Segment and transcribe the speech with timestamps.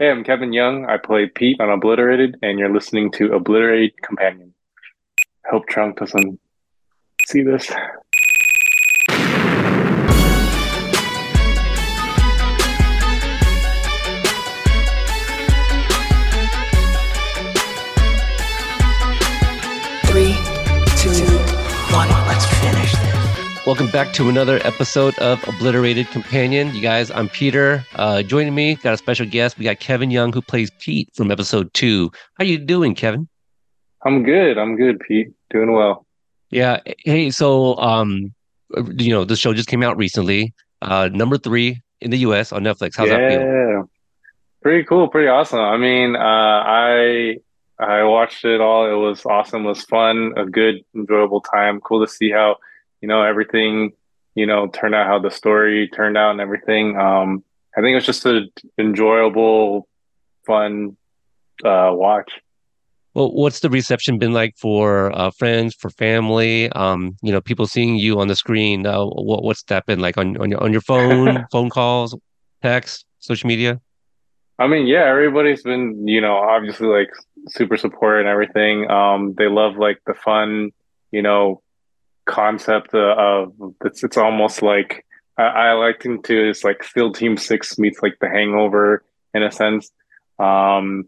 [0.00, 0.86] Hey, I'm Kevin Young.
[0.86, 4.54] I play Pete on Obliterated, and you're listening to Obliterated Companion.
[5.50, 6.38] Hope Trunk doesn't
[7.26, 7.68] see this.
[23.68, 26.74] Welcome back to another episode of Obliterated Companion.
[26.74, 27.84] You guys, I'm Peter.
[27.96, 29.58] Uh, joining me, got a special guest.
[29.58, 32.10] We got Kevin Young, who plays Pete from episode two.
[32.38, 33.28] How you doing, Kevin?
[34.06, 34.56] I'm good.
[34.56, 35.34] I'm good, Pete.
[35.50, 36.06] Doing well.
[36.48, 36.80] Yeah.
[37.04, 38.32] Hey, so um,
[38.96, 40.54] you know, the show just came out recently.
[40.80, 42.52] Uh, number three in the U.S.
[42.52, 42.96] on Netflix.
[42.96, 43.40] How's that feel?
[43.42, 43.82] yeah,
[44.62, 45.08] pretty cool.
[45.08, 45.60] Pretty awesome.
[45.60, 47.36] I mean, uh, I
[47.78, 48.90] I watched it all.
[48.90, 49.66] It was awesome.
[49.66, 50.32] It was fun.
[50.38, 51.82] A good, enjoyable time.
[51.82, 52.56] Cool to see how
[53.00, 53.92] you know everything
[54.34, 56.96] you know turned out, how the story turned out, and everything.
[56.98, 57.44] Um,
[57.76, 59.88] I think it was just an enjoyable,
[60.46, 60.96] fun
[61.64, 62.32] uh, watch.
[63.14, 66.70] Well, what's the reception been like for uh, friends, for family?
[66.72, 68.86] Um, you know, people seeing you on the screen.
[68.86, 72.16] Uh, what, what's that been like on on your on your phone, phone calls,
[72.62, 73.80] text, social media?
[74.58, 77.10] I mean, yeah, everybody's been, you know, obviously like
[77.48, 78.90] super supportive and everything.
[78.90, 80.72] Um, they love like the fun,
[81.12, 81.62] you know,
[82.28, 83.52] concept of
[83.84, 85.04] it's it's almost like
[85.36, 89.02] I, I like to it's like SEAL Team Six meets like The Hangover
[89.34, 89.90] in a sense.
[90.38, 91.06] Um,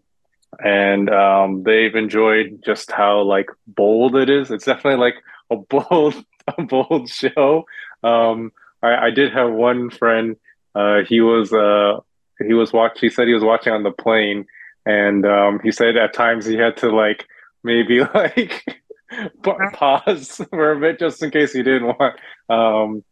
[0.59, 4.51] and um, they've enjoyed just how like bold it is.
[4.51, 5.17] It's definitely like
[5.51, 5.57] a
[5.89, 6.25] bold,
[6.59, 7.67] a bold show.
[8.03, 10.37] Um, I, I did have one friend.
[10.75, 12.01] Uh, he was uh,
[12.47, 13.01] he was watching.
[13.01, 14.47] He said he was watching on the plane,
[14.87, 17.27] and um, he said at times he had to like
[17.63, 18.80] maybe like
[19.73, 23.05] pause for a bit just in case you didn't want um,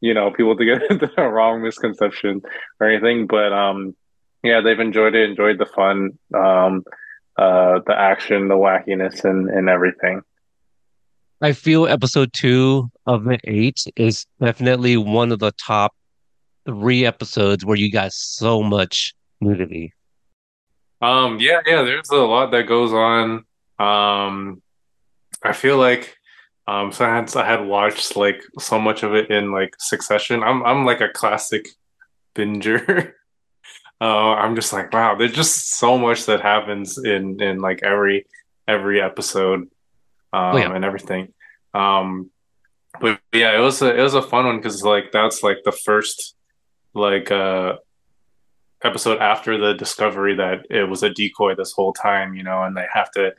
[0.00, 0.82] you know people to get
[1.16, 2.42] the wrong misconception
[2.80, 3.26] or anything.
[3.26, 3.94] But um,
[4.42, 6.84] yeah, they've enjoyed it, enjoyed the fun, um,
[7.36, 10.22] uh, the action, the wackiness, and and everything.
[11.42, 15.94] I feel episode two of the eight is definitely one of the top
[16.64, 19.92] three episodes where you got so much nudity.
[21.02, 23.44] Um, yeah, yeah, there's a lot that goes on.
[23.78, 24.62] Um,
[25.42, 26.16] I feel like
[26.68, 30.42] um, since I had watched like so much of it in like succession.
[30.42, 31.68] I'm I'm like a classic
[32.34, 33.12] binger.
[34.00, 38.26] uh, I'm just like, wow, there's just so much that happens in in like every
[38.66, 39.60] every episode
[40.32, 40.74] um, Oh yeah.
[40.74, 41.32] and everything.
[41.72, 42.30] Um,
[43.00, 45.72] but yeah, it was a it was a fun one because like that's like the
[45.72, 46.34] first
[46.94, 47.76] like uh
[48.82, 52.76] episode after the discovery that it was a decoy this whole time, you know, and
[52.76, 53.34] they have to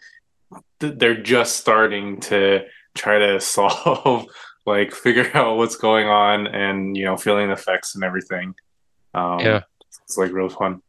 [0.80, 2.66] they're just starting to
[2.96, 4.26] try to solve
[4.66, 8.54] like figure out what's going on and you know feeling the effects and everything.
[9.14, 9.62] Um, Yeah.
[10.06, 10.82] it's like real fun.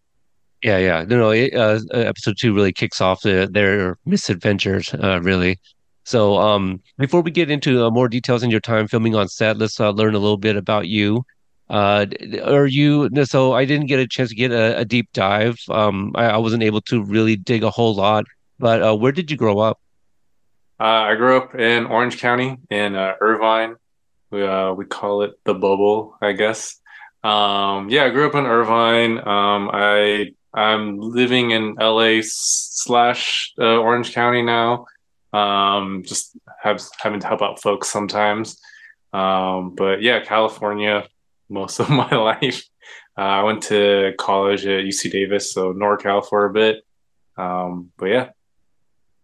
[0.63, 1.05] Yeah, yeah.
[1.07, 1.31] No, no.
[1.31, 5.61] It, uh, episode two really kicks off the, their misadventures, uh, really.
[6.03, 9.59] So, um, before we get into uh, more details in your time filming on set,
[9.59, 11.23] let's uh, learn a little bit about you.
[11.71, 12.07] Uh,
[12.45, 13.09] are you?
[13.25, 15.59] So, I didn't get a chance to get a, a deep dive.
[15.69, 18.25] Um, I, I wasn't able to really dig a whole lot.
[18.59, 19.81] But uh, where did you grow up?
[20.81, 23.77] Uh, I grew up in Orange County in uh, Irvine.
[24.31, 26.79] We uh, we call it the bubble, I guess.
[27.25, 29.19] Um, yeah, I grew up in Irvine.
[29.19, 34.87] Um, I I'm living in LA slash uh, Orange County now.
[35.33, 38.61] Um, just have having to help out folks sometimes.
[39.13, 41.09] Um, but yeah, California
[41.49, 42.63] most of my life.
[43.17, 46.85] Uh, I went to college at UC Davis, so NorCal for a bit.
[47.37, 48.29] Um, but yeah.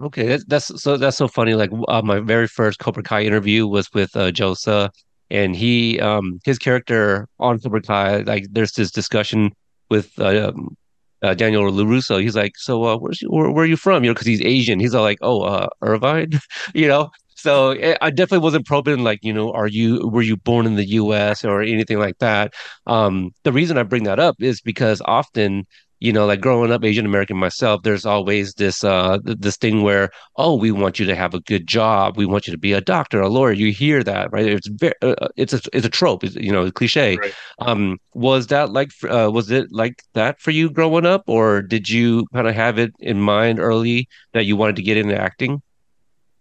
[0.03, 1.55] Okay, that's, that's so that's so funny.
[1.55, 4.91] Like uh, my very first Cobra Kai interview was with uh, Josa,
[5.31, 9.53] and he um his character on Cobra Kai like there's this discussion
[9.91, 10.77] with uh, um,
[11.23, 12.21] uh, Daniel LaRusso.
[12.21, 14.03] He's like, so uh, where's you, where, where are you from?
[14.05, 14.81] You know, because he's Asian.
[14.81, 16.33] He's all like, oh, uh, Irvine,
[16.75, 17.11] you know.
[17.37, 20.75] So eh, I definitely wasn't probing like, you know, are you were you born in
[20.77, 21.45] the U.S.
[21.45, 22.55] or anything like that.
[22.87, 25.67] Um, the reason I bring that up is because often
[26.05, 29.83] you know, like growing up Asian American myself, there's always this uh th- this thing
[29.83, 32.75] where, oh, we want you to have a good job, we want you to be
[32.75, 33.53] a doctor, a lawyer.
[33.53, 34.47] You hear that, right?
[34.47, 37.17] It's very, uh, it's a it's a trope, it's, you know, cliche.
[37.17, 37.35] Right.
[37.59, 41.89] Um, was that like, uh, was it like that for you growing up, or did
[41.89, 45.63] you kind of have it in mind early that you wanted to get into acting?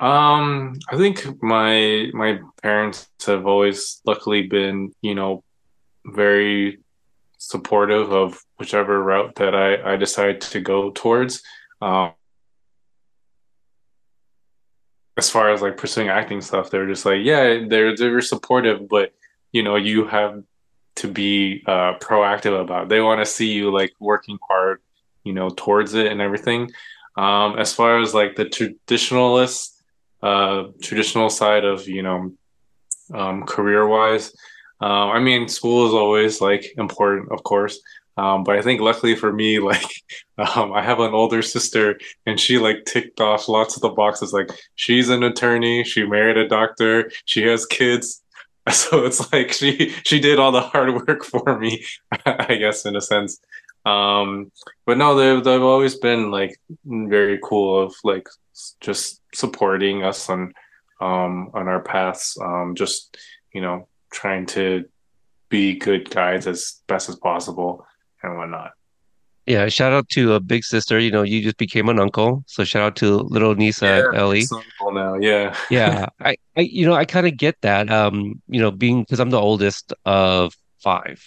[0.01, 5.43] Um, I think my my parents have always luckily been, you know,
[6.03, 6.82] very
[7.47, 11.41] supportive of whichever route that I I decide to go towards.
[11.81, 12.11] Um,
[15.17, 19.13] as far as like pursuing acting stuff, they're just like, yeah, they're they're supportive, but
[19.51, 20.43] you know, you have
[20.95, 22.89] to be uh proactive about it.
[22.89, 24.79] They want to see you like working hard
[25.23, 26.71] you know, towards it and everything.
[27.17, 29.71] Um, as far as like the traditionalist,
[30.21, 32.33] uh, traditional side of, you know,
[33.13, 34.35] um, career wise,
[34.83, 37.79] uh, I mean, school is always like important, of course.
[38.17, 39.89] Um, but I think luckily for me, like
[40.37, 44.33] um, I have an older sister, and she like ticked off lots of the boxes.
[44.33, 48.19] Like she's an attorney, she married a doctor, she has kids.
[48.71, 51.83] So it's like she she did all the hard work for me,
[52.25, 53.41] I guess in a sense.
[53.85, 54.53] Um,
[54.85, 58.29] but no, they've they've always been like very cool of like
[58.79, 60.53] just supporting us on
[61.01, 62.37] um on our paths.
[62.39, 63.17] Um, just
[63.53, 64.85] you know trying to
[65.49, 67.85] be good guides as best as possible
[68.21, 68.71] and whatnot.
[69.45, 70.97] Yeah, shout out to a big sister.
[70.99, 74.45] You know, you just became an uncle, so shout out to little Nisa Yeah, Ellie.
[74.49, 75.15] uncle now.
[75.15, 75.53] Yeah.
[75.69, 77.91] Yeah, I, I, you know, I kind of get that.
[77.91, 81.21] Um, you know, being because I'm the oldest of five,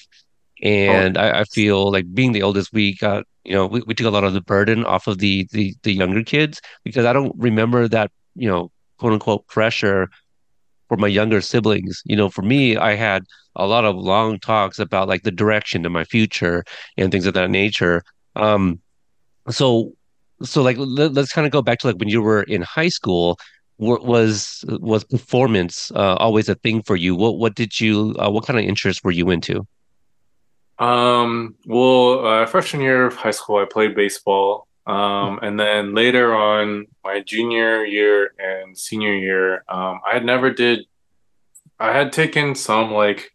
[0.63, 4.07] and I, I feel like being the oldest, we got, you know, we, we took
[4.07, 7.35] a lot of the burden off of the the the younger kids because I don't
[7.37, 10.09] remember that, you know, quote unquote pressure
[10.89, 12.03] for my younger siblings.
[12.05, 13.25] You know, for me, I had
[13.55, 16.65] a lot of long talks about like the direction of my future
[16.97, 18.03] and things of that nature.
[18.35, 18.81] Um,
[19.49, 19.93] so,
[20.43, 22.89] so like let, let's kind of go back to like when you were in high
[22.91, 23.39] school.
[23.79, 27.15] wa- Was was performance uh, always a thing for you?
[27.17, 29.67] What what did you uh, what kind of interests were you into?
[30.79, 34.66] Um, well, uh, freshman year of high school, I played baseball.
[34.87, 40.51] Um, and then later on, my junior year and senior year, um, I had never
[40.51, 40.87] did,
[41.81, 43.33] I had taken some like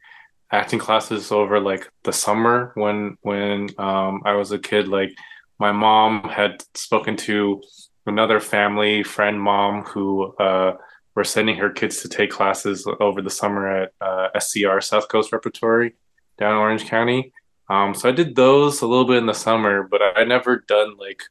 [0.51, 4.88] acting classes over like the summer when when um I was a kid.
[4.88, 5.13] Like
[5.59, 7.62] my mom had spoken to
[8.06, 10.75] another family friend mom who uh
[11.15, 15.31] were sending her kids to take classes over the summer at uh, SCR South Coast
[15.33, 15.94] Repertory
[16.38, 17.33] down Orange County.
[17.69, 20.95] Um, so I did those a little bit in the summer, but I never done
[20.98, 21.24] like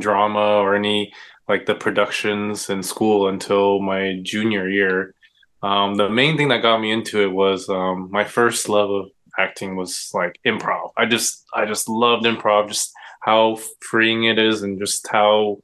[0.00, 1.12] drama or any
[1.48, 5.14] like the productions in school until my junior year.
[5.62, 9.10] Um, the main thing that got me into it was um, my first love of
[9.38, 10.90] acting was like improv.
[10.96, 15.58] I just I just loved improv, just how freeing it is and just how,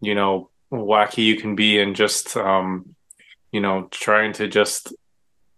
[0.00, 2.94] you know, wacky you can be and just um,
[3.52, 4.92] you know, trying to just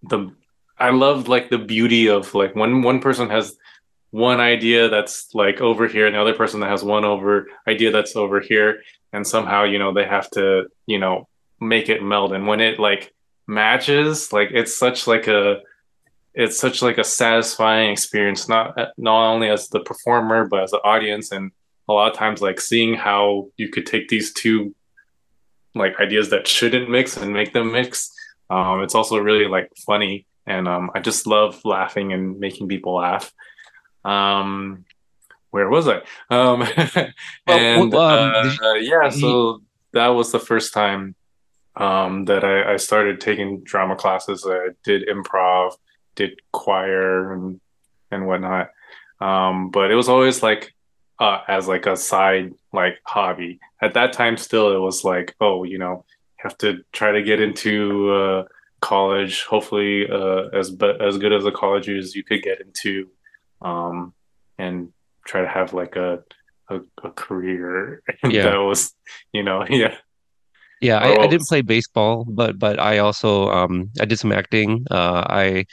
[0.03, 0.31] the
[0.79, 3.57] I love like the beauty of like when one person has
[4.11, 7.91] one idea that's like over here and the other person that has one over idea
[7.91, 8.82] that's over here
[9.12, 11.29] and somehow you know they have to you know
[11.61, 12.32] make it meld.
[12.32, 13.12] And when it like
[13.47, 15.61] matches like it's such like a
[16.35, 20.82] it's such like a satisfying experience not not only as the performer but as the
[20.82, 21.32] audience.
[21.32, 21.53] And
[21.88, 24.75] a lot of times like seeing how you could take these two
[25.75, 28.11] like ideas that shouldn't mix and make them mix
[28.49, 30.26] um it's also really like funny.
[30.47, 33.32] And um I just love laughing and making people laugh
[34.06, 34.85] um,
[35.50, 36.03] where was I?
[36.31, 36.62] Um,
[37.47, 39.62] and um, uh, yeah, so
[39.93, 41.14] that was the first time
[41.76, 44.47] um, that I, I started taking drama classes.
[44.49, 45.73] I did improv,
[46.14, 47.61] did choir, and
[48.11, 48.70] and whatnot.
[49.20, 50.75] Um, but it was always like
[51.19, 53.58] uh, as like a side like hobby.
[53.81, 56.05] At that time, still it was like, oh, you know,
[56.37, 58.44] have to try to get into uh,
[58.81, 59.44] college.
[59.44, 63.08] Hopefully, uh, as be- as good as a college as you could get into
[63.62, 64.14] um,
[64.58, 64.93] and
[65.26, 66.23] try to have like a
[66.69, 68.51] a, a career yeah.
[68.51, 68.93] that was
[69.32, 69.94] you know yeah
[70.81, 74.84] Yeah, I, I didn't play baseball, but but I also um I did some acting.
[74.91, 75.65] Uh, I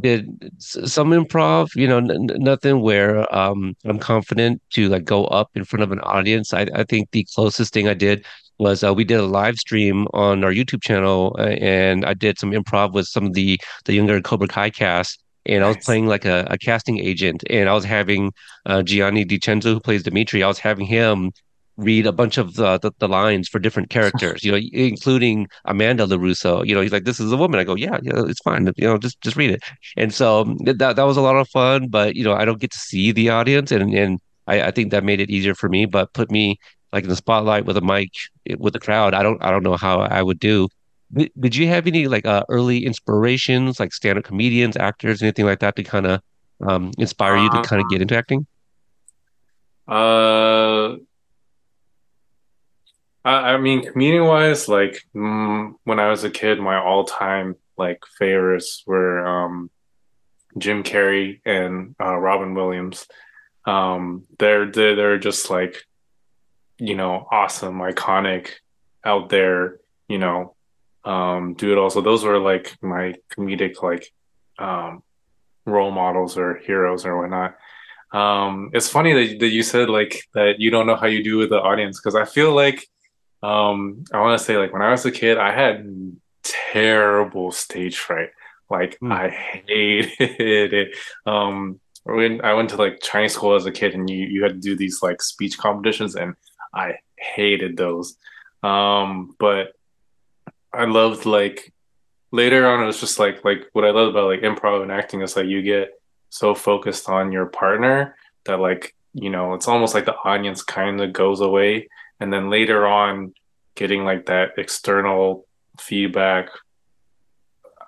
[0.00, 5.26] did some improv, you know, n n- nothing where um I'm confident to like go
[5.26, 6.52] up in front of an audience.
[6.52, 8.26] I I think the closest thing I did
[8.58, 12.38] was uh, we did a live stream on our YouTube channel, uh, and I did
[12.38, 15.21] some improv with some of the the younger Cobra Kai cast.
[15.46, 18.32] And I was nice playing like a, a casting agent, and I was having
[18.66, 20.42] uh, Gianni DeCenzo, who plays Demetri.
[20.42, 21.32] I was having him
[21.76, 26.06] read a bunch of the, the the lines for different characters, you know, including Amanda
[26.06, 26.66] LaRusso.
[26.66, 28.70] You know, he's like, "This is a woman." I go, "Yeah, yeah, it's fine.
[28.76, 29.62] You know, just just read it."
[29.96, 32.60] And so um, that that was a lot of fun, but you know, I don't
[32.60, 35.68] get to see the audience, and and I, I think that made it easier for
[35.68, 36.58] me, but put me
[36.92, 38.10] like in the spotlight with a mic
[38.48, 39.14] eh, with the crowd.
[39.14, 40.68] I don't I don't know how I would do.
[41.14, 45.60] Did, did you have any like uh, early inspirations, like stand-up comedians, actors, anything like
[45.60, 46.20] that to kind of
[46.66, 48.46] um, inspire you to kind of um get into acting?
[49.88, 50.94] uh
[53.24, 58.04] I, I mean comedian wise like mm, when I was a kid my all-time like
[58.18, 59.70] favorites were um
[60.58, 63.06] Jim Carrey and uh, Robin Williams
[63.66, 65.84] um they're they're, they're just like
[66.78, 68.50] you know awesome iconic
[69.04, 69.78] out there
[70.08, 70.54] you know
[71.04, 74.06] um do it also those were like my comedic like
[74.58, 75.02] um
[75.66, 77.56] role models or heroes or whatnot.
[78.12, 81.38] Um, it's funny that that you said like that you don't know how you do
[81.38, 82.86] with the audience because I feel like
[83.42, 85.86] um I want to say like when I was a kid I had
[86.42, 88.30] terrible stage fright.
[88.70, 89.12] Like Hmm.
[89.12, 90.96] I hated it.
[91.26, 94.54] Um, when I went to like Chinese school as a kid and you you had
[94.54, 96.34] to do these like speech competitions and
[96.74, 98.16] I hated those.
[98.62, 99.72] Um, but
[100.74, 101.72] I loved like
[102.30, 105.20] later on it was just like like what I love about like improv and acting
[105.22, 105.90] is like you get
[106.30, 111.00] so focused on your partner that like you know it's almost like the audience kind
[111.00, 111.88] of goes away
[112.20, 113.34] and then later on
[113.74, 115.46] getting like that external
[115.78, 116.48] feedback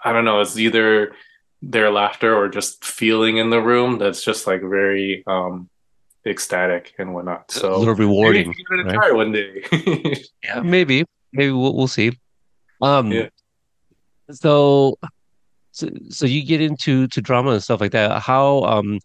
[0.04, 1.14] I don't know it's either
[1.62, 5.70] their laughter or just feeling in the room that's just like very um
[6.26, 8.94] ecstatic and whatnot A little so maybe rewarding, a right?
[8.94, 9.62] try one day
[10.42, 11.04] Yeah, maybe.
[11.32, 12.18] Maybe we'll we'll see.
[12.84, 13.28] Um, yeah
[14.30, 14.96] so
[15.72, 18.22] so so you get into to drama and stuff like that.
[18.22, 19.00] How um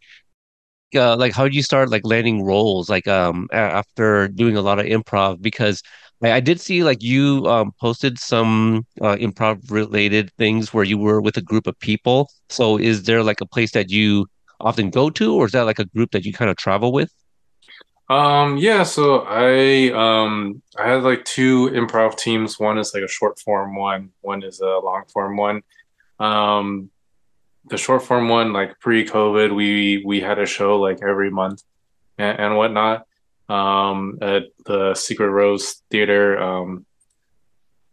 [0.96, 4.80] uh, like how do you start like landing roles like um after doing a lot
[4.80, 5.84] of improv because
[6.24, 10.98] I, I did see like you um posted some uh, improv related things where you
[10.98, 12.30] were with a group of people.
[12.50, 14.28] So is there like a place that you
[14.60, 17.12] often go to or is that like a group that you kind of travel with?
[18.10, 22.60] Um, yeah, so I um I had like two improv teams.
[22.60, 25.62] One is like a short form one, one is a long form one.
[26.20, 26.90] Um,
[27.66, 31.64] the short form one, like pre-COVID, we we had a show like every month
[32.18, 33.06] and, and whatnot.
[33.48, 36.40] Um, at the Secret Rose Theater.
[36.40, 36.86] Um,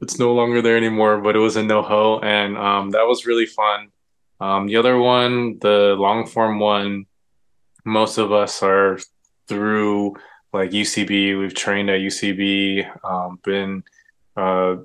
[0.01, 3.47] it's no longer there anymore, but it was in NoHo, and um, that was really
[3.47, 3.89] fun.
[4.41, 7.07] Um, the other one, the long form one
[7.87, 8.99] most of us are
[9.49, 10.17] through
[10.53, 11.39] like UCB.
[11.39, 13.85] We've trained at UCB, um, been
[14.37, 14.77] uh,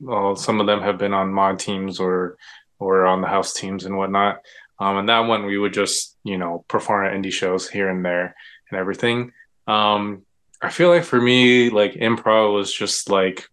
[0.00, 2.36] well, some of them have been on mod teams or
[2.78, 4.40] or on the house teams and whatnot.
[4.78, 8.04] Um, and that one we would just you know perform at indie shows here and
[8.04, 8.34] there
[8.70, 9.32] and everything.
[9.66, 10.22] Um,
[10.60, 13.48] I feel like for me, like improv was just like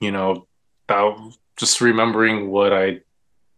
[0.00, 0.46] you know
[0.88, 1.18] about
[1.56, 3.00] just remembering what I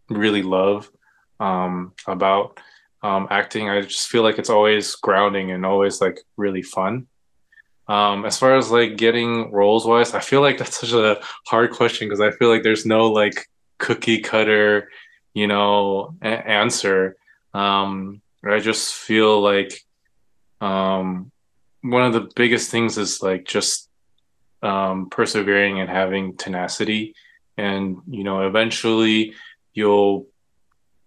[0.08, 0.90] really love
[1.38, 2.60] um, about
[3.02, 3.68] um, acting.
[3.68, 7.06] I just feel like it's always grounding and always like really fun.
[7.88, 11.72] Um, as far as like getting roles wise, I feel like that's such a hard
[11.72, 14.90] question because I feel like there's no like cookie cutter,
[15.34, 17.16] you know, a- answer.
[17.52, 19.84] Um, I just feel like
[20.60, 21.30] um,
[21.82, 23.88] one of the biggest things is like just
[24.62, 27.14] um, persevering and having tenacity,
[27.56, 29.34] and you know, eventually
[29.72, 30.26] you'll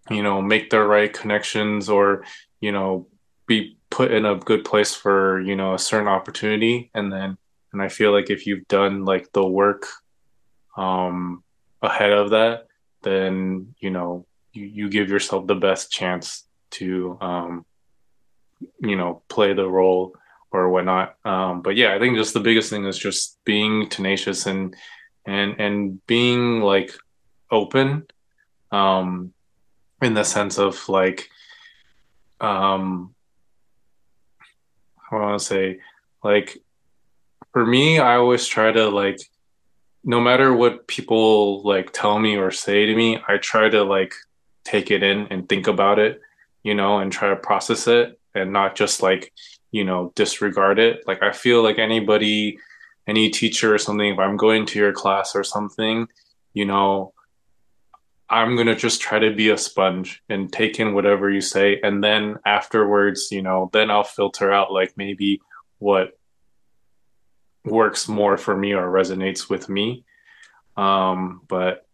[0.10, 2.26] you know, make the right connections or,
[2.60, 3.08] you know,
[3.48, 6.90] be put in a good place for, you know, a certain opportunity.
[6.94, 7.38] And then,
[7.72, 9.88] and I feel like if you've done like the work
[10.78, 11.44] um
[11.82, 12.68] ahead of that,
[13.04, 17.66] then, you know, you, you give yourself the best chance to um,
[18.80, 20.16] you know, play the role
[20.52, 21.16] or whatnot.
[21.26, 24.76] Um, but yeah, I think just the biggest thing is just being tenacious and
[25.26, 26.94] and and being like
[27.52, 28.06] open.
[28.72, 29.34] Um
[30.04, 31.30] in the sense of like
[32.40, 33.14] um
[35.12, 35.80] I want to say
[36.24, 36.58] like
[37.52, 39.20] for me I always try to like
[40.04, 44.14] no matter what people like tell me or say to me I try to like
[44.66, 46.22] take it in and think about it
[46.64, 49.32] you know and try to process it and not just like
[49.72, 51.06] you know disregard it.
[51.06, 52.58] Like I feel like anybody
[53.08, 56.08] any teacher or something if I'm going to your class or something
[56.54, 57.13] you know
[58.34, 62.04] I'm gonna just try to be a sponge and take in whatever you say, and
[62.04, 65.40] then afterwards, you know, then I'll filter out like maybe
[65.78, 66.18] what
[67.64, 70.04] works more for me or resonates with me.
[70.76, 71.86] Um, but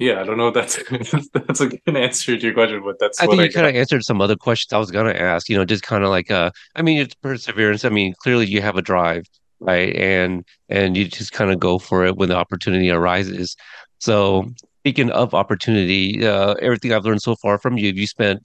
[0.00, 3.20] yeah, I don't know if that's that's a good answer to your question, but that's
[3.20, 5.48] I what think I you kind of answered some other questions I was gonna ask,
[5.48, 7.84] you know, just kind of like uh I mean it's perseverance.
[7.84, 9.26] I mean, clearly you have a drive,
[9.60, 9.94] right?
[9.94, 13.56] And and you just kind of go for it when the opportunity arises.
[14.00, 14.50] So
[14.88, 18.38] speaking of opportunity, uh everything I've learned so far from you, you spent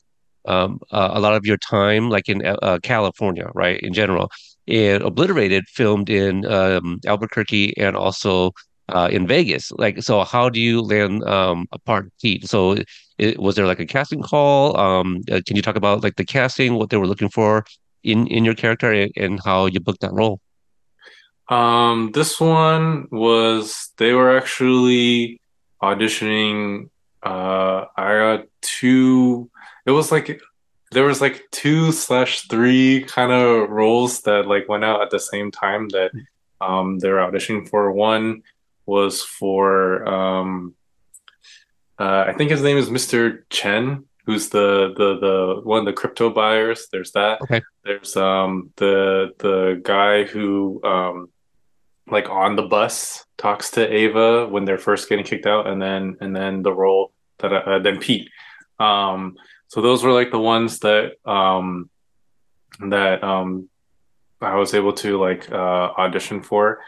[0.53, 4.27] um uh, a lot of your time like in uh, uh, California, right, in general.
[4.67, 8.51] And Obliterated filmed in um Albuquerque and also
[8.95, 9.71] uh in Vegas.
[9.83, 12.41] Like so how do you land um a part Heat?
[12.53, 12.75] So
[13.23, 14.75] it, was there like a casting call?
[14.85, 17.63] Um, uh, can you talk about like the casting, what they were looking for
[18.11, 20.37] in in your character, and, and how you booked that role?
[21.49, 25.39] Um, this one was they were actually
[25.83, 26.89] auditioning.
[27.21, 29.49] Uh, I got two.
[29.85, 30.41] It was like
[30.91, 35.19] there was like two slash three kind of roles that like went out at the
[35.19, 36.11] same time that
[36.61, 37.91] um they were auditioning for.
[37.91, 38.43] One
[38.85, 40.75] was for um
[41.99, 43.43] uh, I think his name is Mr.
[43.49, 44.05] Chen.
[44.25, 46.87] who's the the the one of the crypto buyers.
[46.91, 47.41] There's that.
[47.43, 47.61] Okay.
[47.83, 51.29] There's um the the guy who um
[52.07, 56.15] like on the bus talks to Ava when they're first getting kicked out, and then
[56.21, 58.29] and then the role that uh, then Pete.
[58.79, 59.35] Um,
[59.67, 61.89] so those were like the ones that um
[62.79, 63.69] that um
[64.41, 66.79] I was able to like uh, audition for,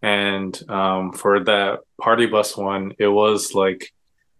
[0.00, 3.92] and um for that party bus one, it was like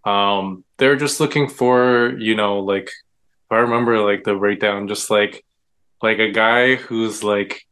[0.05, 2.91] um they're just looking for you know like
[3.51, 5.45] I remember like the breakdown, just like
[6.01, 7.67] like a guy who's like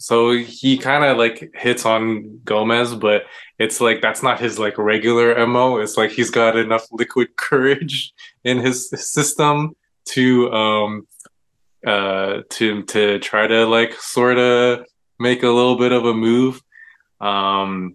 [0.00, 3.24] so he kind of like hits on Gomez, but
[3.58, 5.76] it's like that's not his like regular MO.
[5.76, 9.76] It's like he's got enough liquid courage in his system
[10.06, 11.06] to um
[11.86, 14.86] uh to to try to like sort of
[15.18, 16.62] make a little bit of a move.
[17.20, 17.94] Um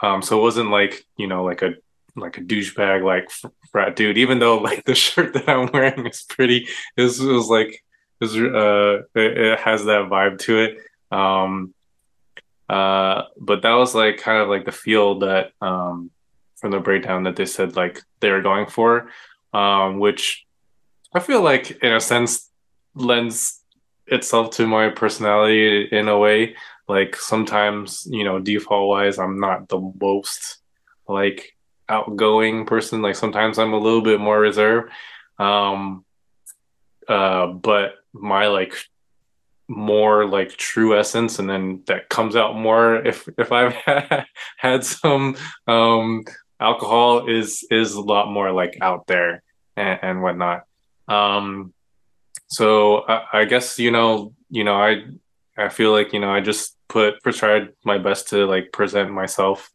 [0.00, 1.74] um so it wasn't like, you know, like a
[2.16, 3.30] like a douchebag like
[3.70, 7.84] frat dude even though like the shirt that I'm wearing is pretty this was like
[8.22, 10.78] is uh it, it, has that vibe to it.
[11.10, 11.74] Um
[12.68, 16.10] uh but that was like kind of like the feel that um
[16.56, 19.10] from the breakdown that they said like they were going for.
[19.52, 20.46] Um which
[21.14, 22.50] i feel like in a sense
[22.94, 23.60] lends
[24.06, 26.56] itself to my personality in a way.
[26.88, 30.58] Like sometimes you know default wise i'm not the most
[31.08, 31.56] like
[31.88, 33.02] outgoing person.
[33.02, 34.92] Like sometimes i'm a little bit more reserved.
[35.38, 36.04] Um
[37.08, 38.74] uh but my like
[39.68, 43.74] more like true essence and then that comes out more if if i've
[44.58, 45.34] had some
[45.66, 46.22] um
[46.62, 49.42] alcohol is is a lot more like out there
[49.76, 50.62] and, and whatnot.
[51.08, 51.72] Um
[52.46, 55.04] so I, I guess you know you know i
[55.56, 59.70] i feel like you know i just put tried my best to like present myself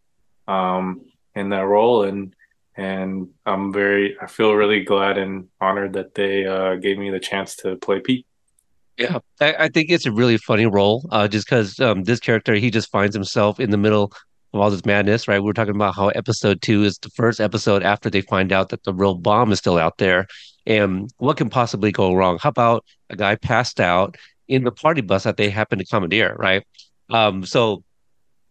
[0.48, 1.01] um
[1.36, 2.36] in that role and
[2.77, 7.19] and i'm very i feel really glad and honored that they uh gave me the
[7.19, 8.25] chance to play pete
[8.98, 12.55] Yeah, I, I think it's a really funny role, uh, just because um, this character
[12.55, 14.12] he just finds himself in the middle
[14.54, 15.39] of all this madness, right?
[15.41, 18.69] We are talking about how episode two is the first episode after they find out
[18.69, 20.25] that the real bomb is still out there,
[20.65, 22.39] and what can possibly go wrong?
[22.41, 26.36] How about a guy passed out in the party bus that they happen to commandeer,
[26.39, 26.63] right?
[27.10, 27.84] Um, so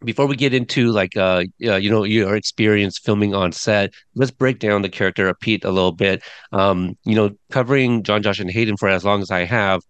[0.04, 4.58] before we get into like uh, you know your experience filming on set, let's break
[4.58, 6.22] down the character of Pete a little bit.
[6.52, 9.80] Um, you know, covering Jon, Josh, and Hayden for as long as I have.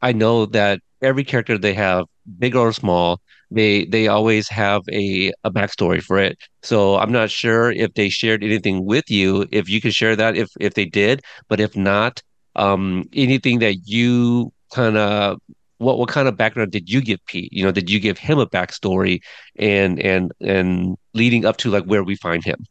[0.00, 2.06] I know that every character they have,
[2.38, 6.38] big or small, they they always have a a backstory for it.
[6.62, 9.46] So I'm not sure if they shared anything with you.
[9.50, 12.22] If you could share that, if if they did, but if not,
[12.56, 15.38] um, anything that you kind of
[15.78, 17.52] what what kind of background did you give Pete?
[17.52, 19.20] You know, did you give him a backstory
[19.56, 22.66] and and and leading up to like where we find him?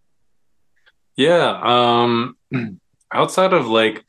[1.16, 2.38] Yeah, um
[3.14, 4.06] outside of like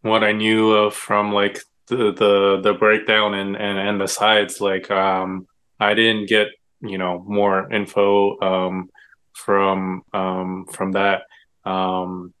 [0.00, 4.60] what I knew of from like the the the breakdown and and and the sides
[4.60, 5.46] like um
[5.78, 6.48] I didn't get
[6.80, 8.90] you know more info um
[9.34, 11.22] from um from that
[11.64, 12.32] um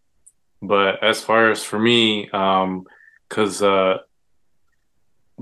[0.62, 2.84] but as far as for me um
[3.28, 3.98] cuz uh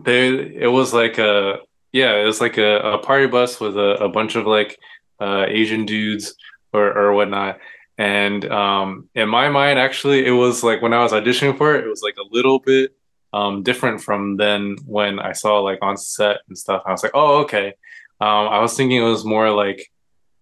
[0.01, 1.59] they it was like a
[1.93, 4.79] yeah it was like a, a party bus with a, a bunch of like
[5.21, 6.35] uh Asian dudes
[6.73, 7.59] or or whatnot
[7.99, 11.85] and um in my mind actually it was like when I was auditioning for it
[11.85, 12.95] it was like a little bit
[13.33, 16.83] um, different from then when I saw like on set and stuff.
[16.85, 17.75] I was like, oh, okay.
[18.21, 19.91] Um, I was thinking it was more like,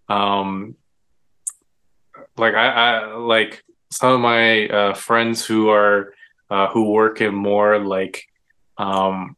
[0.08, 0.74] um,
[2.36, 6.14] like I, I like some of my uh, friends who are
[6.50, 8.24] uh, who work in more like,
[8.76, 9.36] um,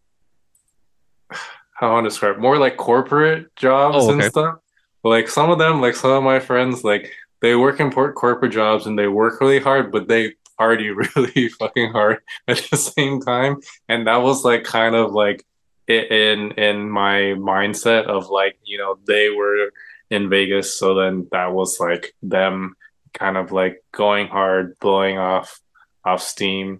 [1.83, 4.59] how I want to describe more like corporate jobs Oh, and stuff.
[5.03, 8.53] Like some of them, like some of my friends, like they work in port corporate
[8.53, 13.21] jobs and they work really hard, but they party really fucking hard at the same
[13.21, 13.57] time.
[13.88, 15.45] And that was like kind of like
[15.88, 19.73] in in my mindset of like, you know, they were
[20.09, 22.77] in Vegas, so then that was like them
[23.12, 25.61] kind of like going hard, blowing off
[26.05, 26.79] off steam,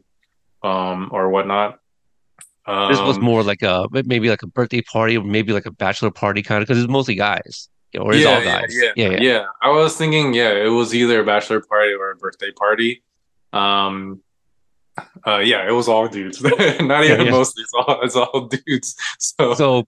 [0.62, 1.81] um, or whatnot.
[2.66, 5.72] This was Um, more like a maybe like a birthday party or maybe like a
[5.72, 8.72] bachelor party kind of because it's mostly guys, or it's yeah, all guys.
[8.77, 9.20] yeah, Yeah, yeah.
[9.20, 9.44] yeah.
[9.61, 13.03] I was thinking, yeah, it was either a bachelor party or a birthday party.
[13.53, 14.22] Um,
[15.27, 16.42] Uh, yeah, it was all dudes.
[16.81, 17.31] Not even yeah.
[17.31, 17.62] mostly.
[17.62, 18.94] It's all it's all dudes.
[19.18, 19.85] So So,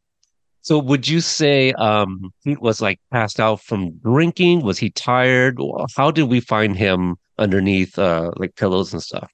[0.62, 4.62] so would you say um he was like passed out from drinking?
[4.62, 5.58] Was he tired?
[5.96, 9.30] How did we find him underneath uh like pillows and stuff?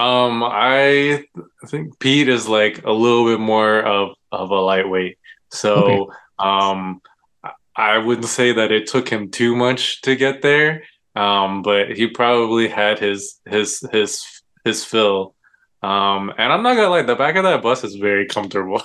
[0.00, 1.24] Um I
[1.66, 5.18] think Pete is like a little bit more of of a lightweight.
[5.18, 5.18] Okay.
[5.58, 7.00] So um
[7.44, 10.82] I I wouldn't say that it took him too much to get there.
[11.14, 14.24] um, but he probably had his his his
[14.64, 15.34] his fill.
[15.82, 18.82] Um, and I'm not gonna lie, the back of that bus is very comfortable,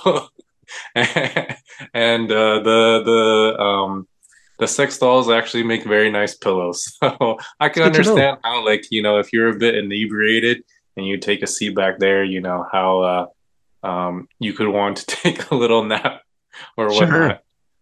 [0.95, 4.07] and uh, the the um
[4.59, 6.97] the sex dolls actually make very nice pillows.
[7.01, 10.63] So I can understand how, like, you know, if you're a bit inebriated
[10.95, 13.01] and you take a seat back there, you know, how
[13.83, 16.21] uh, um, you could want to take a little nap
[16.77, 17.09] or whatnot.
[17.09, 17.39] Sure.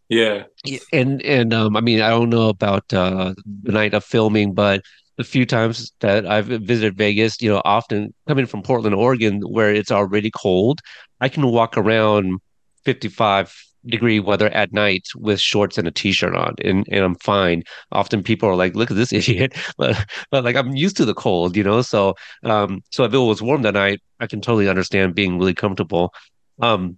[0.10, 0.44] Yeah.
[0.92, 4.82] And and um, I mean, I don't know about uh, the night of filming, but
[5.18, 9.74] the few times that I've visited Vegas, you know, often coming from Portland, Oregon, where
[9.74, 10.82] it's already cold,
[11.22, 12.40] I can walk around
[12.84, 17.64] 55 degree weather at night with shorts and a t-shirt on and, and I'm fine.
[17.92, 19.54] Often people are like, look at this idiot.
[19.78, 21.82] But but like I'm used to the cold, you know.
[21.82, 25.54] So um so if it was warm that night, I can totally understand being really
[25.54, 26.14] comfortable.
[26.62, 26.98] Um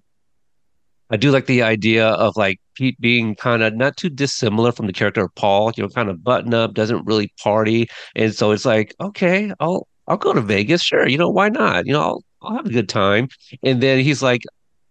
[1.09, 4.87] I do like the idea of like Pete being kind of not too dissimilar from
[4.87, 7.87] the character of Paul, you know, kind of button up, doesn't really party.
[8.15, 11.07] And so it's like, okay, I'll I'll go to Vegas, sure.
[11.07, 11.85] You know, why not?
[11.85, 13.29] You know, I'll I'll have a good time.
[13.63, 14.41] And then he's like,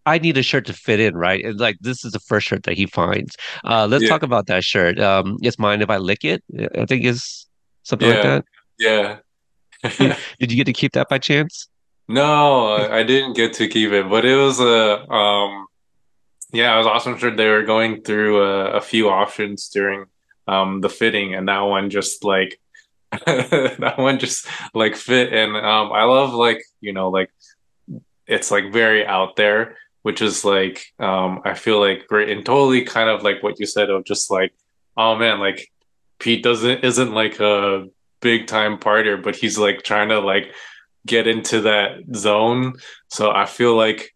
[0.06, 1.44] I need a shirt to fit in, right?
[1.44, 3.36] And like this is the first shirt that he finds.
[3.64, 4.10] Uh, let's yeah.
[4.10, 4.98] talk about that shirt.
[4.98, 6.42] Um, it's mine if I lick it.
[6.76, 7.46] I think is
[7.84, 8.14] something yeah.
[8.14, 8.44] like that.
[8.78, 9.18] Yeah.
[9.98, 11.68] did, did you get to keep that by chance?
[12.08, 15.66] No, I didn't get to keep it, but it was a um,
[16.52, 20.06] yeah, I was awesome sure they were going through a, a few options during
[20.48, 22.60] um the fitting, and that one just like
[23.26, 27.30] that one just like fit, and um, I love like you know like
[28.26, 32.84] it's like very out there which is like um I feel like great and totally
[32.84, 34.52] kind of like what you said of just like
[34.96, 35.68] oh man like
[36.18, 37.86] Pete doesn't isn't like a
[38.20, 40.52] big time partier but he's like trying to like
[41.06, 42.74] get into that zone.
[43.08, 44.14] So I feel like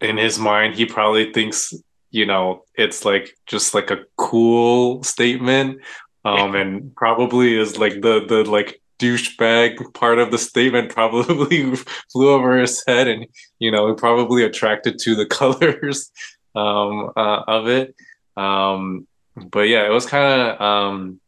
[0.00, 1.72] in his mind he probably thinks
[2.10, 5.80] you know it's like just like a cool statement
[6.24, 11.74] um and probably is like the the like douchebag part of the statement probably
[12.12, 13.26] flew over his head and
[13.58, 16.10] you know probably attracted to the colors
[16.54, 17.94] um, uh, of it.
[18.36, 21.20] Um, but yeah it was kind of um,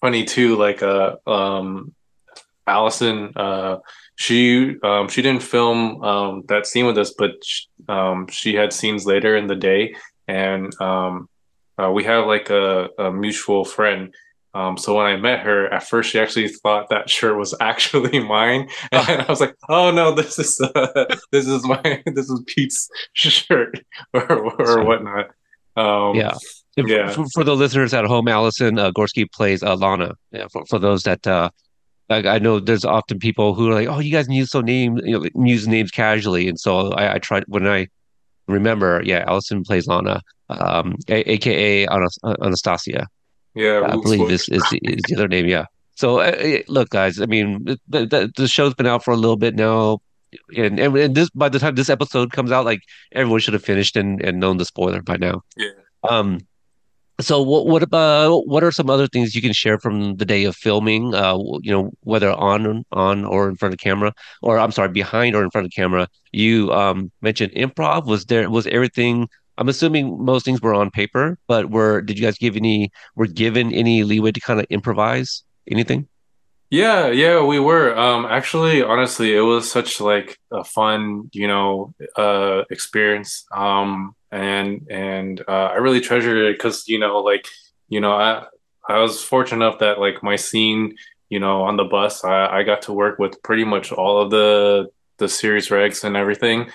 [0.00, 1.94] funny too like uh, um,
[2.66, 3.78] allison uh,
[4.16, 7.32] she um, she didn't film um, that scene with us but
[8.30, 9.94] she, had scenes later in the day
[10.26, 14.14] and uh, we have like a, a mutual friend
[14.54, 18.20] um, so when I met her, at first she actually thought that shirt was actually
[18.20, 22.42] mine, and I was like, "Oh no, this is uh, this is my this is
[22.46, 23.80] Pete's shirt
[24.12, 24.30] or
[24.60, 25.30] or whatnot."
[25.76, 26.34] Um, yeah,
[26.76, 27.10] yeah.
[27.10, 30.14] For, for, the listeners at home, Allison uh, Gorski plays uh, Lana.
[30.32, 31.50] Yeah, for, for those that uh,
[32.10, 34.98] I, I, know, there's often people who are like, "Oh, you guys use so name
[35.04, 37.88] you know, use names casually," and so I, I tried when I
[38.48, 43.06] remember, yeah, Allison plays Lana, um, a- aka Anastasia.
[43.58, 45.46] Yeah, I believe is, is is the other name.
[45.46, 45.66] Yeah.
[45.96, 47.20] So uh, look, guys.
[47.20, 49.98] I mean, the, the, the show's been out for a little bit now,
[50.56, 53.64] and, and and this by the time this episode comes out, like everyone should have
[53.64, 55.42] finished and, and known the spoiler by now.
[55.56, 55.70] Yeah.
[56.08, 56.38] Um.
[57.20, 60.44] So what what about what are some other things you can share from the day
[60.44, 61.16] of filming?
[61.16, 65.34] Uh, you know, whether on on or in front of camera, or I'm sorry, behind
[65.34, 66.06] or in front of camera.
[66.30, 68.06] You um mentioned improv.
[68.06, 72.24] Was there was everything I'm assuming most things were on paper, but were did you
[72.24, 76.08] guys give any were given any leeway to kind of improvise anything?
[76.70, 77.96] Yeah, yeah, we were.
[77.98, 83.46] Um actually honestly it was such like a fun, you know, uh experience.
[83.54, 87.46] Um and and uh I really treasured it cuz you know like
[87.88, 88.44] you know I
[88.88, 90.96] I was fortunate enough that like my scene,
[91.30, 94.30] you know, on the bus, I I got to work with pretty much all of
[94.30, 96.70] the the series regs and everything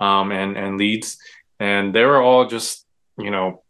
[0.00, 1.16] um and and leads
[1.58, 2.86] and they were all just
[3.18, 3.62] you know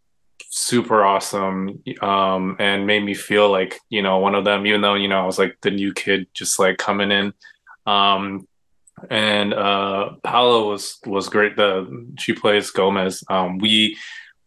[0.48, 4.94] super awesome um and made me feel like you know one of them even though
[4.94, 7.32] you know I was like the new kid just like coming in.
[7.86, 8.48] Um
[9.10, 13.22] and uh Paola was was great the she plays Gomez.
[13.28, 13.96] Um we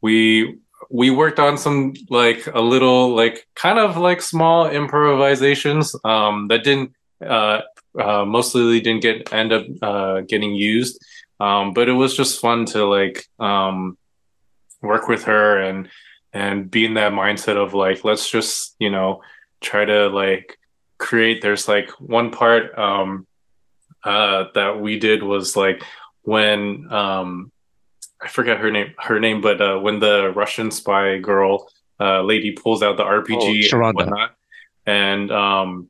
[0.01, 0.57] we
[0.89, 6.63] we worked on some like a little like kind of like small improvisations um that
[6.63, 6.93] didn't
[7.25, 7.61] uh,
[7.99, 10.99] uh mostly didn't get end up uh getting used
[11.39, 13.97] um, but it was just fun to like um,
[14.81, 15.89] work with her and
[16.31, 19.21] and be in that mindset of like let's just you know
[19.61, 20.57] try to like
[20.97, 21.41] create.
[21.41, 23.25] There's like one part um,
[24.03, 25.83] uh, that we did was like
[26.21, 27.51] when um,
[28.21, 32.51] I forget her name her name, but uh, when the Russian spy girl uh, lady
[32.51, 34.35] pulls out the RPG oh, and whatnot,
[34.85, 35.89] and um,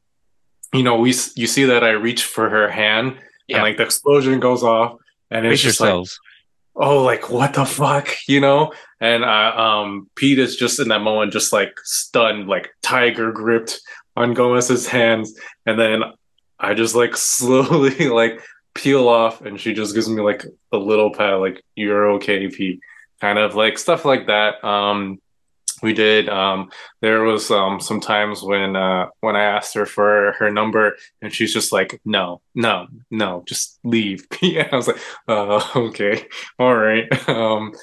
[0.74, 3.18] you know we you see that I reach for her hand.
[3.48, 3.58] Yeah.
[3.58, 5.00] And like the explosion goes off,
[5.32, 6.20] and it's just yourselves.
[6.76, 8.74] oh, like what the fuck, you know?
[9.00, 13.80] And I, um, Pete is just in that moment, just like stunned, like tiger gripped
[14.16, 15.34] on Gomez's hands,
[15.66, 16.04] and then
[16.60, 18.42] I just like slowly like
[18.74, 22.80] peel off, and she just gives me like a little pat, like you're okay, Pete,
[23.22, 24.64] kind of like stuff like that.
[24.64, 25.20] Um,
[25.82, 26.30] we did.
[26.30, 30.96] Um, there was um, some times when uh, when I asked her for her number,
[31.22, 36.28] and she's just like, "No, no, no, just leave." yeah, I was like, uh, "Okay,
[36.58, 37.74] all right." Um,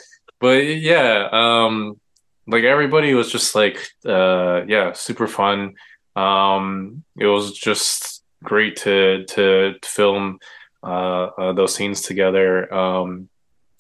[0.41, 1.99] but yeah, um,
[2.47, 5.75] like everybody was just like, uh, yeah, super fun.
[6.15, 10.39] Um, it was just great to to, film
[10.83, 13.29] uh, uh, those scenes together, um,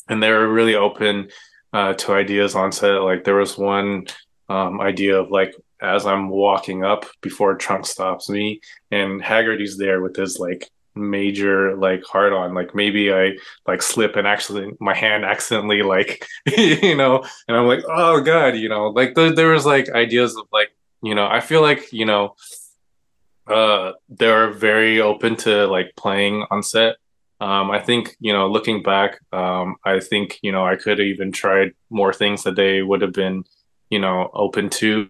[0.09, 1.29] and they were really open
[1.77, 3.03] uh, to ideas on set.
[3.03, 4.07] Like there was one
[4.49, 8.61] um, idea of like as I'm walking up before Trunk stops me,
[8.91, 13.37] and Haggerty's there with his like major like hard on like maybe i
[13.67, 18.57] like slip and actually my hand accidentally like you know and i'm like oh god
[18.57, 20.71] you know like th- there was like ideas of like
[21.03, 22.35] you know i feel like you know
[23.47, 26.97] uh they're very open to like playing on set
[27.41, 31.07] um, I think, you know, looking back, um, I think, you know, I could have
[31.07, 33.45] even tried more things that they would have been,
[33.91, 35.09] you know, open to.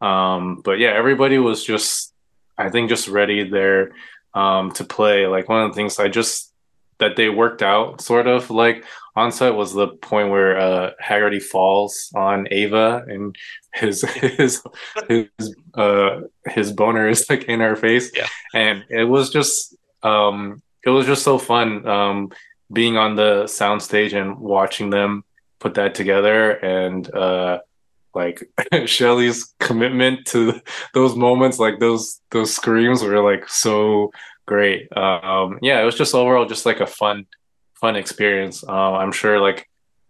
[0.00, 2.12] Um, but yeah, everybody was just,
[2.56, 3.92] I think, just ready there
[4.34, 5.26] um, to play.
[5.26, 6.52] Like one of the things I just,
[6.98, 11.40] that they worked out sort of like on set was the point where uh, Haggerty
[11.40, 13.36] falls on Ava and
[13.72, 14.02] his
[14.36, 14.62] his
[15.08, 15.28] his
[15.74, 18.10] uh his boner is like in her face.
[18.16, 18.26] Yeah.
[18.52, 22.32] And it was just um it was just so fun um,
[22.72, 25.24] being on the soundstage and watching them
[25.58, 27.58] put that together and uh,
[28.14, 28.42] like
[28.86, 30.60] Shelley's commitment to
[30.94, 34.10] those moments, like those those screams were like so
[34.46, 34.94] great.
[34.96, 37.26] Um, yeah, it was just overall just like a fun
[37.74, 38.64] fun experience.
[38.66, 39.68] Uh, I'm sure like,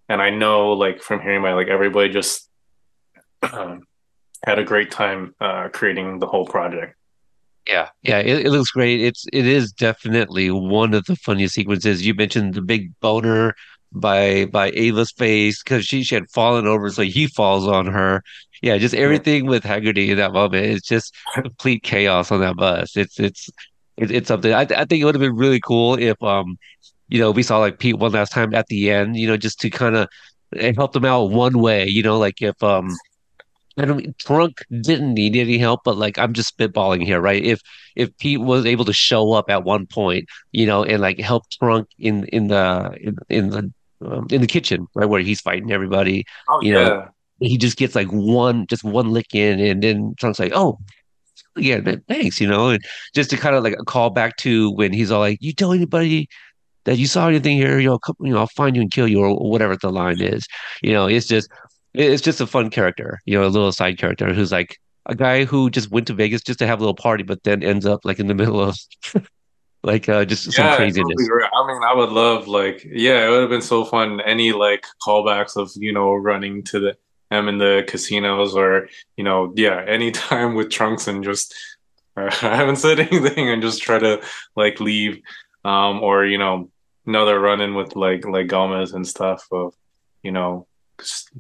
[0.09, 2.49] and I know like from hearing my like everybody just
[3.43, 3.83] um,
[4.45, 6.97] had a great time uh, creating the whole project.
[7.69, 9.01] Yeah, yeah, it, it looks great.
[9.03, 12.07] It's it is definitely one of the funniest sequences.
[12.07, 13.55] You mentioned the big boner
[13.93, 18.23] by by Ava's face because she, she had fallen over, so he falls on her.
[18.63, 20.65] Yeah, just everything with Haggerty in that moment.
[20.67, 22.97] It's just complete chaos on that bus.
[22.97, 23.51] It's it's
[23.99, 24.53] it, it's something.
[24.55, 26.57] I I think it would have been really cool if um
[27.09, 29.17] you know we saw like Pete one last time at the end.
[29.17, 30.09] You know, just to kind of
[30.77, 31.87] help them out one way.
[31.87, 32.89] You know, like if um
[33.79, 37.43] I don't Trunk didn't need any help, but like I'm just spitballing here, right?
[37.43, 37.61] If
[37.97, 41.45] if Pete was able to show up at one point, you know, and like help
[41.51, 43.73] Trunk in in the in, in the
[44.05, 47.09] um, in the kitchen, right, where he's fighting everybody, Oh you know,
[47.41, 50.79] he just gets like one just one lick in, and then Trunk's like, oh.
[51.57, 54.93] Yeah, thanks, you know, and just to kind of like a call back to when
[54.93, 56.29] he's all like, "You tell anybody
[56.85, 59.09] that you saw anything here, you know, come, you know, I'll find you and kill
[59.09, 60.47] you," or whatever the line is.
[60.83, 61.49] You know, it's just
[61.99, 65.45] it's just a fun character, you know, a little side character who's like a guy
[65.45, 68.05] who just went to Vegas just to have a little party, but then ends up
[68.05, 68.79] like in the middle of
[69.83, 71.29] like uh, just some Yeah, totally craziness.
[71.53, 74.21] I mean, I would love like, yeah, it would have been so fun.
[74.21, 76.97] Any like callbacks of, you know, running to the
[77.31, 81.55] them in the casinos or, you know, yeah, any time with Trunks and just
[82.17, 84.23] uh, I haven't said anything and just try to
[84.55, 85.21] like leave.
[85.65, 86.71] Um, or, you know,
[87.07, 89.75] another run in with like like Gomez and stuff of,
[90.23, 90.69] you know,
[91.01, 91.31] just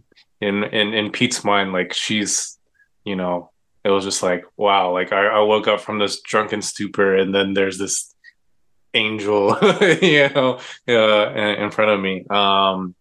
[0.40, 2.58] in in in Pete's mind, like she's,
[3.04, 3.50] you know,
[3.84, 7.34] it was just like, wow, like I, I woke up from this drunken stupor and
[7.34, 8.14] then there's this
[8.94, 9.56] angel,
[10.02, 12.24] you know, uh, in, in front of me.
[12.30, 12.94] Um,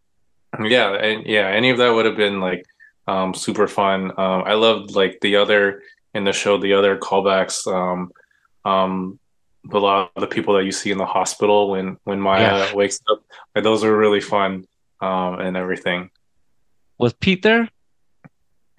[0.64, 2.66] yeah, and yeah, any of that would have been like
[3.08, 4.12] um, super fun.
[4.18, 7.68] Um, I loved like the other in the show, the other callbacks.
[7.72, 8.12] Um,
[8.66, 9.20] um,
[9.72, 12.24] a lot of the people that you see in the hospital when when Yeah.
[12.24, 13.24] Maya wakes up,
[13.54, 14.66] like, those are really fun
[15.02, 16.10] um, and everything.
[16.98, 17.70] Was Pete there?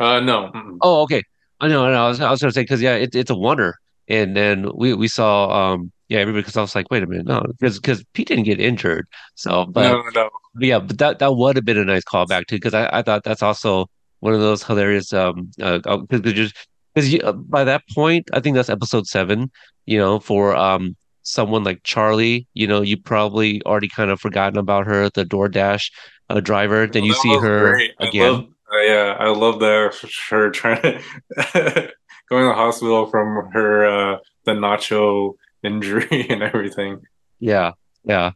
[0.00, 0.78] Uh, no, mm-mm.
[0.81, 1.22] Oh, okay.
[1.61, 2.07] I know, I know.
[2.07, 3.76] I was, I was gonna say because yeah, it, it's a wonder,
[4.09, 7.26] and then we we saw um yeah everybody because I was like, wait a minute,
[7.26, 10.31] no, because because Pete didn't get injured, so but no, no.
[10.54, 13.02] But yeah, but that that would have been a nice callback too, because I, I
[13.02, 13.87] thought that's also
[14.20, 15.78] one of those hilarious um uh
[16.09, 16.57] because just
[16.94, 19.50] because you uh, by that point I think that's episode seven,
[19.87, 24.59] you know, for um someone like Charlie, you know, you probably already kind of forgotten
[24.59, 25.90] about her, at the DoorDash
[26.29, 26.87] uh, driver.
[26.87, 27.93] Then you see her great.
[28.01, 28.33] I again.
[28.33, 29.95] love, uh, yeah, I love that
[30.31, 31.01] her trying to
[32.29, 37.01] going to the hospital from her uh the nacho injury and everything.
[37.41, 37.73] Yeah,
[38.05, 38.33] yeah.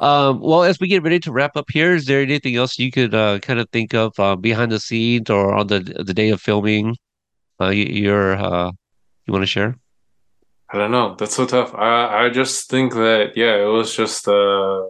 [0.00, 2.90] Um, well, as we get ready to wrap up here, is there anything else you
[2.90, 6.30] could uh, kind of think of uh, behind the scenes or on the the day
[6.30, 6.96] of filming?
[7.60, 8.72] Uh, you, you're uh,
[9.26, 9.78] you want to share?
[10.70, 11.14] I don't know.
[11.14, 11.72] That's so tough.
[11.74, 14.86] I I just think that yeah, it was just uh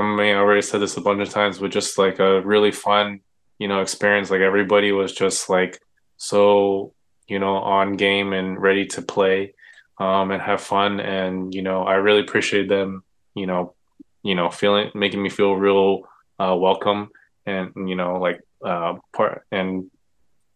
[0.00, 2.72] I mean, I already said this a bunch of times, but just like a really
[2.72, 3.20] fun,
[3.58, 4.30] you know, experience.
[4.30, 5.80] Like everybody was just like
[6.16, 6.92] so,
[7.28, 9.54] you know, on game and ready to play
[9.98, 11.00] um, and have fun.
[11.00, 13.74] And you know, I really appreciate them, you know,
[14.22, 16.02] you know, feeling making me feel real
[16.38, 17.10] uh, welcome
[17.46, 19.90] and you know, like uh, part and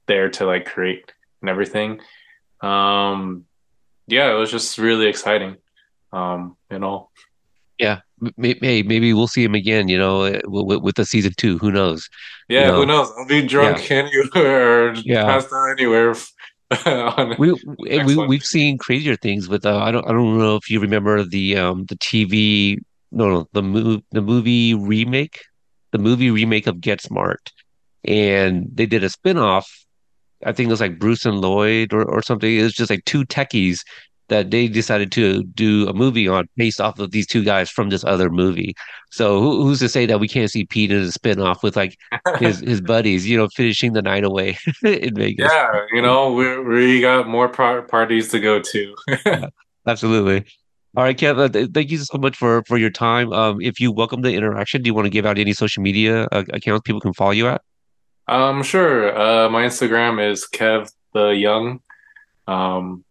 [0.07, 2.01] there to like create and everything.
[2.61, 3.47] Um,
[4.07, 5.57] yeah, it was just really exciting.
[6.13, 7.11] Um, you know.
[7.79, 8.01] Yeah,
[8.37, 9.89] maybe maybe we'll see him again.
[9.89, 11.59] You know, with, with the season two.
[11.59, 12.09] Who knows?
[12.49, 13.13] You Yeah, who knows?
[13.17, 15.25] I'll be yeah, drunk anywhere or yeah.
[15.25, 16.15] passed out anywhere
[17.39, 17.53] we,
[18.05, 18.29] we one.
[18.29, 19.67] we've seen crazier things with.
[19.67, 22.79] Uh, I don't I don't know if you remember the um the TV
[23.13, 25.41] no no the move the movie remake
[25.93, 27.53] the movie remake of Get Smart
[28.05, 29.85] and they did a spin-off
[30.45, 32.55] I think it was like Bruce and Lloyd or, or something.
[32.55, 33.81] It was just like two techies
[34.29, 37.91] that they decided to do a movie on based off of these two guys from
[37.91, 38.75] this other movie.
[39.11, 41.97] So who, who's to say that we can't see Pete in a spin-off with like
[42.39, 45.51] his his buddies, you know, finishing the night away in Vegas.
[45.51, 48.95] Yeah, you know, we we got more par parties to go to.
[49.27, 49.49] Yeah,
[49.87, 50.45] absolutely.
[50.97, 53.33] All right, Kev, uh, th- thank you so much for for your time.
[53.33, 56.29] Um, if you welcome the interaction, do you want to give out any social media
[56.31, 57.63] uh, accounts people can follow you at?
[58.29, 59.17] Um, sure.
[59.17, 61.81] Uh, my Instagram is Kev the Young.
[62.47, 63.05] Um,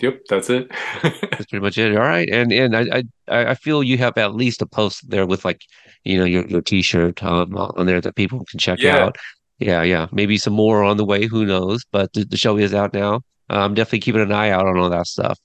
[0.00, 0.68] yep, that's it.
[1.02, 1.96] That's pretty much it.
[1.96, 5.26] All right, and and I I I feel you have at least a post there
[5.26, 5.62] with like
[6.04, 8.96] you know your your t-shirt um, on there that people can check Yeah.
[9.04, 9.16] out.
[9.58, 11.26] Yeah, yeah, maybe some more on the way.
[11.26, 11.82] Who knows?
[11.90, 13.20] But the, the show is out now.
[13.48, 15.38] I'm definitely keeping an eye out on all that stuff.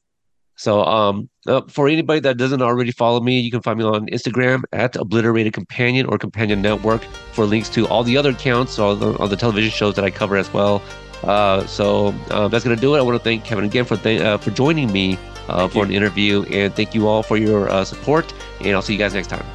[0.58, 4.08] So um, uh, for anybody that doesn't already follow me, you can find me on
[4.08, 8.96] Instagram at Obliterated Kompanion or Kompanion Network for links to all the other accounts, all
[8.96, 10.82] the, all the television shows that I cover as well.
[11.24, 13.00] Uh, so uh, that's gonna do it.
[13.00, 15.18] I want to thank Kevin again for th- uh, for joining me
[15.50, 15.84] uh, for you.
[15.86, 18.34] an interview, and thank you all for your uh, support.
[18.62, 19.46] And I'll see you guys next time.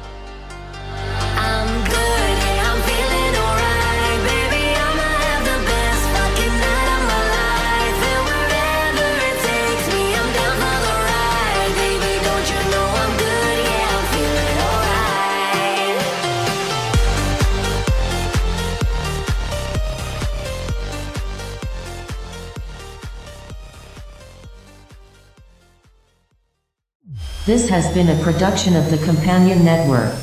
[27.47, 30.13] This has been a production of the Kompanion Network.